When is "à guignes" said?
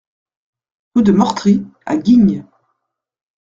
1.85-2.43